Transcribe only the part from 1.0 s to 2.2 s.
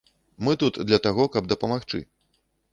таго, каб дапамагчы.